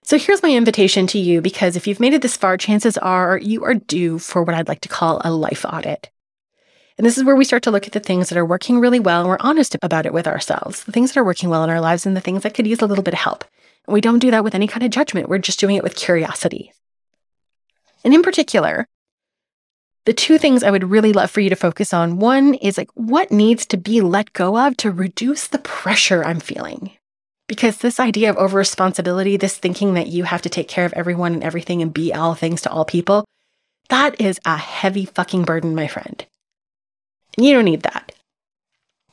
So 0.03 0.17
here's 0.17 0.43
my 0.43 0.51
invitation 0.51 1.08
to 1.08 1.20
you 1.20 1.39
because 1.39 1.77
if 1.77 1.88
you've 1.88 2.01
made 2.01 2.13
it 2.13 2.22
this 2.22 2.36
far, 2.36 2.58
chances 2.58 2.98
are 2.98 3.38
you 3.38 3.63
are 3.63 3.75
due 3.75 4.20
for 4.20 4.43
what 4.43 4.55
I'd 4.55 4.67
like 4.67 4.82
to 4.82 4.89
call 4.89 5.22
a 5.24 5.32
life 5.32 5.63
audit. 5.63 6.10
And 6.97 7.05
this 7.05 7.17
is 7.17 7.23
where 7.23 7.35
we 7.35 7.45
start 7.45 7.63
to 7.63 7.71
look 7.71 7.88
at 7.88 7.93
the 7.93 8.00
things 8.00 8.29
that 8.29 8.38
are 8.38 8.45
working 8.45 8.79
really 8.79 9.00
well 9.00 9.21
and 9.21 9.29
we're 9.29 9.38
honest 9.39 9.75
about 9.81 10.05
it 10.05 10.13
with 10.13 10.27
ourselves, 10.27 10.83
the 10.83 10.91
things 10.91 11.12
that 11.12 11.19
are 11.19 11.23
working 11.23 11.50
well 11.50 11.63
in 11.63 11.69
our 11.69 11.81
lives 11.81 12.05
and 12.05 12.15
the 12.15 12.21
things 12.21 12.43
that 12.43 12.53
could 12.53 12.67
use 12.67 12.81
a 12.81 12.85
little 12.85 13.03
bit 13.03 13.15
of 13.15 13.19
help. 13.19 13.43
And 13.88 13.93
we 13.93 14.01
don't 14.01 14.19
do 14.19 14.31
that 14.31 14.43
with 14.43 14.55
any 14.55 14.67
kind 14.67 14.83
of 14.83 14.91
judgment. 14.91 15.27
We're 15.27 15.39
just 15.39 15.59
doing 15.59 15.75
it 15.75 15.83
with 15.83 15.95
curiosity. 15.95 16.71
And 18.03 18.13
in 18.13 18.21
particular, 18.21 18.88
the 20.05 20.13
two 20.13 20.38
things 20.38 20.63
I 20.63 20.71
would 20.71 20.89
really 20.89 21.13
love 21.13 21.31
for 21.31 21.39
you 21.39 21.50
to 21.50 21.55
focus 21.55 21.93
on 21.93 22.19
one 22.19 22.55
is 22.55 22.77
like 22.77 22.89
what 22.93 23.31
needs 23.31 23.65
to 23.67 23.77
be 23.77 24.01
let 24.01 24.33
go 24.33 24.57
of 24.57 24.75
to 24.77 24.91
reduce 24.91 25.47
the 25.47 25.59
pressure 25.59 26.23
I'm 26.23 26.39
feeling. 26.39 26.91
Because 27.47 27.77
this 27.77 28.00
idea 28.00 28.29
of 28.29 28.38
over 28.38 28.57
responsibility, 28.57 29.38
this 29.38 29.57
thinking 29.57 29.93
that 29.95 30.07
you 30.07 30.25
have 30.25 30.41
to 30.43 30.50
take 30.50 30.67
care 30.67 30.85
of 30.85 30.93
everyone 30.93 31.33
and 31.33 31.43
everything 31.43 31.81
and 31.81 31.93
be 31.93 32.13
all 32.13 32.35
things 32.35 32.62
to 32.62 32.71
all 32.71 32.85
people, 32.85 33.25
that 33.89 34.19
is 34.19 34.39
a 34.45 34.57
heavy 34.57 35.05
fucking 35.05 35.43
burden, 35.43 35.75
my 35.75 35.88
friend. 35.88 36.25
And 37.37 37.45
you 37.45 37.53
don't 37.53 37.65
need 37.65 37.83
that. 37.83 38.11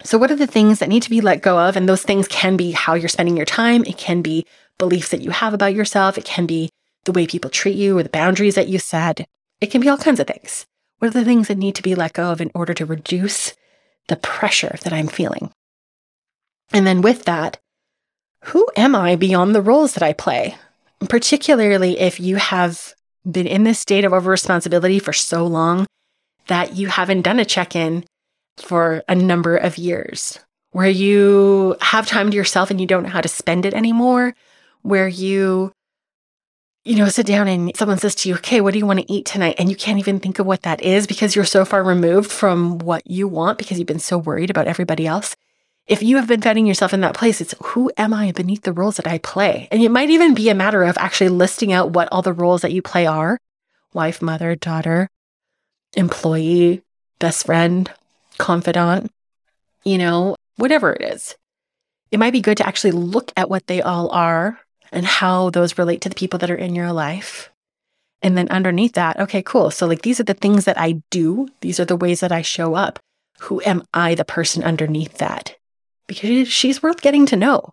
So, 0.02 0.16
what 0.18 0.30
are 0.30 0.36
the 0.36 0.46
things 0.46 0.78
that 0.78 0.88
need 0.88 1.02
to 1.02 1.10
be 1.10 1.20
let 1.20 1.42
go 1.42 1.58
of? 1.58 1.76
And 1.76 1.88
those 1.88 2.02
things 2.02 2.26
can 2.28 2.56
be 2.56 2.72
how 2.72 2.94
you're 2.94 3.08
spending 3.08 3.36
your 3.36 3.46
time, 3.46 3.84
it 3.84 3.98
can 3.98 4.22
be 4.22 4.46
beliefs 4.78 5.10
that 5.10 5.20
you 5.20 5.30
have 5.30 5.52
about 5.52 5.74
yourself, 5.74 6.16
it 6.16 6.24
can 6.24 6.46
be 6.46 6.70
the 7.04 7.12
way 7.12 7.26
people 7.26 7.50
treat 7.50 7.76
you 7.76 7.98
or 7.98 8.02
the 8.02 8.08
boundaries 8.08 8.54
that 8.54 8.68
you 8.68 8.78
set, 8.78 9.26
it 9.60 9.70
can 9.70 9.80
be 9.80 9.88
all 9.88 9.98
kinds 9.98 10.20
of 10.20 10.26
things. 10.26 10.66
What 10.98 11.08
are 11.08 11.20
the 11.20 11.24
things 11.24 11.48
that 11.48 11.58
need 11.58 11.74
to 11.76 11.82
be 11.82 11.94
let 11.94 12.12
go 12.12 12.30
of 12.30 12.40
in 12.40 12.50
order 12.54 12.74
to 12.74 12.86
reduce 12.86 13.54
the 14.08 14.16
pressure 14.16 14.76
that 14.82 14.92
I'm 14.92 15.06
feeling? 15.06 15.50
And 16.72 16.86
then 16.86 17.02
with 17.02 17.24
that, 17.24 17.58
who 18.44 18.68
am 18.76 18.94
I 18.94 19.16
beyond 19.16 19.54
the 19.54 19.62
roles 19.62 19.94
that 19.94 20.02
I 20.02 20.12
play? 20.12 20.56
Particularly 21.08 21.98
if 21.98 22.20
you 22.20 22.36
have 22.36 22.94
been 23.30 23.46
in 23.46 23.64
this 23.64 23.78
state 23.78 24.04
of 24.04 24.12
over 24.12 24.30
responsibility 24.30 24.98
for 24.98 25.12
so 25.12 25.46
long 25.46 25.86
that 26.46 26.76
you 26.76 26.88
haven't 26.88 27.22
done 27.22 27.38
a 27.38 27.44
check 27.44 27.76
in 27.76 28.04
for 28.62 29.02
a 29.08 29.14
number 29.14 29.56
of 29.56 29.78
years, 29.78 30.38
where 30.72 30.88
you 30.88 31.76
have 31.80 32.06
time 32.06 32.30
to 32.30 32.36
yourself 32.36 32.70
and 32.70 32.80
you 32.80 32.86
don't 32.86 33.02
know 33.04 33.08
how 33.08 33.20
to 33.20 33.28
spend 33.28 33.66
it 33.66 33.74
anymore, 33.74 34.34
where 34.82 35.08
you 35.08 35.72
you 36.84 36.96
know, 36.96 37.08
sit 37.08 37.26
down 37.26 37.46
and 37.46 37.76
someone 37.76 37.98
says 37.98 38.14
to 38.14 38.28
you, 38.28 38.36
okay, 38.36 38.60
what 38.60 38.72
do 38.72 38.78
you 38.78 38.86
want 38.86 39.00
to 39.00 39.12
eat 39.12 39.26
tonight? 39.26 39.56
And 39.58 39.68
you 39.68 39.76
can't 39.76 39.98
even 39.98 40.18
think 40.18 40.38
of 40.38 40.46
what 40.46 40.62
that 40.62 40.80
is 40.82 41.06
because 41.06 41.36
you're 41.36 41.44
so 41.44 41.64
far 41.64 41.82
removed 41.82 42.30
from 42.30 42.78
what 42.78 43.06
you 43.06 43.28
want 43.28 43.58
because 43.58 43.78
you've 43.78 43.86
been 43.86 43.98
so 43.98 44.16
worried 44.16 44.50
about 44.50 44.66
everybody 44.66 45.06
else. 45.06 45.36
If 45.86 46.02
you 46.02 46.16
have 46.16 46.28
been 46.28 46.40
finding 46.40 46.66
yourself 46.66 46.94
in 46.94 47.00
that 47.02 47.14
place, 47.14 47.40
it's 47.40 47.54
who 47.62 47.90
am 47.96 48.14
I 48.14 48.32
beneath 48.32 48.62
the 48.62 48.72
roles 48.72 48.96
that 48.96 49.06
I 49.06 49.18
play? 49.18 49.68
And 49.70 49.82
it 49.82 49.90
might 49.90 50.08
even 50.08 50.34
be 50.34 50.48
a 50.48 50.54
matter 50.54 50.82
of 50.82 50.96
actually 50.96 51.30
listing 51.30 51.72
out 51.72 51.90
what 51.90 52.08
all 52.10 52.22
the 52.22 52.32
roles 52.32 52.62
that 52.62 52.72
you 52.72 52.80
play 52.80 53.06
are 53.06 53.38
wife, 53.92 54.22
mother, 54.22 54.54
daughter, 54.54 55.08
employee, 55.94 56.82
best 57.18 57.46
friend, 57.46 57.90
confidant, 58.40 59.12
you 59.84 59.98
know, 59.98 60.34
whatever 60.56 60.92
it 60.92 61.02
is. 61.02 61.36
It 62.10 62.18
might 62.18 62.32
be 62.32 62.40
good 62.40 62.56
to 62.56 62.66
actually 62.66 62.92
look 62.92 63.32
at 63.36 63.50
what 63.50 63.66
they 63.66 63.82
all 63.82 64.10
are 64.10 64.58
and 64.90 65.04
how 65.06 65.50
those 65.50 65.78
relate 65.78 66.00
to 66.00 66.08
the 66.08 66.16
people 66.16 66.38
that 66.38 66.50
are 66.50 66.56
in 66.56 66.74
your 66.74 66.92
life. 66.92 67.50
And 68.22 68.36
then 68.36 68.48
underneath 68.48 68.94
that, 68.94 69.18
okay, 69.20 69.42
cool. 69.42 69.70
So, 69.70 69.86
like, 69.86 70.02
these 70.02 70.20
are 70.20 70.24
the 70.24 70.34
things 70.34 70.64
that 70.64 70.78
I 70.78 71.02
do, 71.10 71.48
these 71.60 71.78
are 71.78 71.84
the 71.84 71.96
ways 71.96 72.20
that 72.20 72.32
I 72.32 72.42
show 72.42 72.74
up. 72.74 72.98
Who 73.40 73.62
am 73.64 73.84
I, 73.94 74.14
the 74.14 74.24
person 74.24 74.62
underneath 74.62 75.18
that? 75.18 75.56
Because 76.06 76.48
she's 76.48 76.82
worth 76.82 77.00
getting 77.00 77.24
to 77.26 77.36
know. 77.36 77.72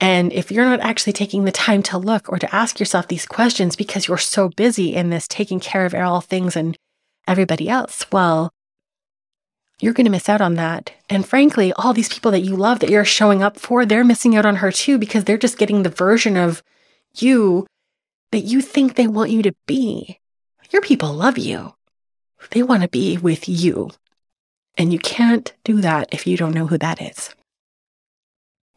And 0.00 0.32
if 0.32 0.50
you're 0.50 0.64
not 0.64 0.80
actually 0.80 1.12
taking 1.12 1.44
the 1.44 1.52
time 1.52 1.82
to 1.84 1.98
look 1.98 2.32
or 2.32 2.38
to 2.38 2.54
ask 2.54 2.80
yourself 2.80 3.06
these 3.06 3.26
questions 3.26 3.76
because 3.76 4.08
you're 4.08 4.16
so 4.16 4.48
busy 4.48 4.94
in 4.94 5.10
this 5.10 5.28
taking 5.28 5.60
care 5.60 5.84
of 5.84 5.94
all 5.94 6.22
things 6.22 6.56
and 6.56 6.76
everybody 7.28 7.68
else, 7.68 8.06
well, 8.10 8.50
you're 9.80 9.94
going 9.94 10.04
to 10.04 10.10
miss 10.10 10.28
out 10.28 10.40
on 10.40 10.54
that. 10.54 10.92
And 11.08 11.26
frankly, 11.26 11.72
all 11.72 11.92
these 11.92 12.08
people 12.08 12.30
that 12.32 12.44
you 12.44 12.54
love 12.54 12.80
that 12.80 12.90
you're 12.90 13.04
showing 13.04 13.42
up 13.42 13.58
for, 13.58 13.84
they're 13.84 14.04
missing 14.04 14.36
out 14.36 14.46
on 14.46 14.56
her 14.56 14.70
too 14.70 14.98
because 14.98 15.24
they're 15.24 15.38
just 15.38 15.58
getting 15.58 15.82
the 15.82 15.88
version 15.88 16.36
of 16.36 16.62
you 17.14 17.66
that 18.30 18.40
you 18.40 18.60
think 18.60 18.94
they 18.94 19.06
want 19.06 19.30
you 19.30 19.42
to 19.42 19.54
be. 19.66 20.20
Your 20.70 20.82
people 20.82 21.12
love 21.12 21.38
you. 21.38 21.74
They 22.50 22.62
want 22.62 22.82
to 22.82 22.88
be 22.88 23.16
with 23.16 23.48
you. 23.48 23.90
And 24.76 24.92
you 24.92 24.98
can't 24.98 25.52
do 25.64 25.80
that 25.80 26.08
if 26.12 26.26
you 26.26 26.36
don't 26.36 26.54
know 26.54 26.66
who 26.66 26.78
that 26.78 27.00
is. 27.02 27.34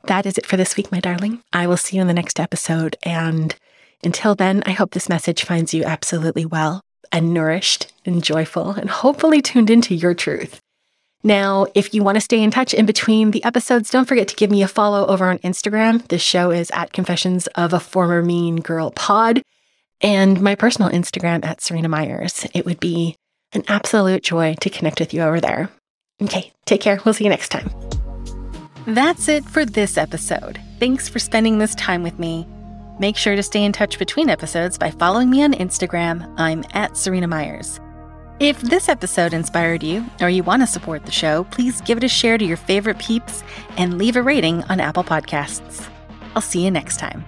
That 0.06 0.26
is 0.26 0.38
it 0.38 0.46
for 0.46 0.58
this 0.58 0.76
week, 0.76 0.92
my 0.92 1.00
darling. 1.00 1.44
I 1.54 1.68
will 1.68 1.78
see 1.78 1.96
you 1.96 2.02
in 2.02 2.08
the 2.08 2.14
next 2.14 2.40
episode. 2.40 2.98
And 3.04 3.56
until 4.04 4.36
then, 4.36 4.64
I 4.66 4.72
hope 4.72 4.92
this 4.92 5.08
message 5.08 5.46
finds 5.46 5.74
you 5.74 5.84
absolutely 5.84 6.46
well 6.46 6.82
and 7.12 7.34
nourished 7.34 7.94
and 8.06 8.24
joyful 8.24 8.72
and 8.72 8.90
hopefully 8.90 9.42
tuned 9.42 9.70
into 9.70 9.96
your 9.96 10.14
truth. 10.14 10.63
Now, 11.26 11.68
if 11.74 11.94
you 11.94 12.04
want 12.04 12.18
to 12.18 12.22
stay 12.22 12.44
in 12.44 12.52
touch 12.52 12.74
in 12.74 12.86
between 12.86 13.32
the 13.32 13.44
episodes, 13.46 13.90
don't 13.90 14.08
forget 14.08 14.28
to 14.28 14.36
give 14.36 14.52
me 14.52 14.62
a 14.62 14.68
follow 14.68 15.06
over 15.08 15.30
on 15.30 15.40
Instagram. 15.40 16.06
This 16.10 16.22
show 16.22 16.52
is 16.52 16.70
at 16.72 16.92
Confessions 16.92 17.48
of 17.56 17.72
a 17.72 17.80
Former 17.80 18.22
Mean 18.22 18.58
Girl 18.58 18.92
Pod, 18.92 19.42
and 20.02 20.42
my 20.42 20.56
personal 20.56 20.92
Instagram 20.92 21.46
at 21.46 21.62
Serena 21.62 21.88
Myers. 21.88 22.46
It 22.54 22.66
would 22.66 22.82
be 22.82 23.16
an 23.54 23.64
absolute 23.70 24.22
joy 24.22 24.56
to 24.60 24.70
connect 24.70 25.00
with 25.00 25.14
you 25.14 25.22
over 25.22 25.40
there. 25.40 25.70
Okay, 26.22 26.52
take 26.66 26.82
care. 26.82 27.00
We'll 27.06 27.14
see 27.14 27.24
you 27.24 27.30
next 27.30 27.50
time. 27.50 27.72
That's 28.86 29.30
it 29.30 29.46
for 29.46 29.64
this 29.64 29.98
episode. 29.98 30.60
Thanks 30.78 31.08
for 31.08 31.20
spending 31.20 31.58
this 31.58 31.74
time 31.76 32.04
with 32.04 32.20
me. 32.20 32.46
Make 33.00 33.16
sure 33.16 33.38
to 33.38 33.44
stay 33.44 33.64
in 33.64 33.72
touch 33.72 33.98
between 33.98 34.30
episodes 34.30 34.78
by 34.78 34.92
following 34.92 35.30
me 35.30 35.42
on 35.42 35.54
Instagram. 35.54 36.34
I'm 36.38 36.66
at 36.74 36.98
Serena 36.98 37.28
Myers. 37.28 37.80
If 38.44 38.60
this 38.60 38.90
episode 38.90 39.34
inspired 39.34 39.84
you 39.84 40.04
or 40.20 40.28
you 40.30 40.44
want 40.44 40.64
to 40.64 40.68
support 40.68 41.06
the 41.06 41.14
show, 41.14 41.46
please 41.46 41.80
give 41.80 41.98
it 41.98 42.04
a 42.04 42.10
share 42.10 42.38
to 42.38 42.44
your 42.44 42.58
favorite 42.58 43.00
peeps 43.00 43.42
and 43.78 43.98
leave 43.98 44.18
a 44.18 44.22
rating 44.22 44.64
on 44.64 44.82
Apple 44.82 45.06
Podcasts. 45.06 45.88
I'll 46.36 46.42
see 46.42 46.62
you 46.62 46.70
next 46.70 46.98
time. 46.98 47.24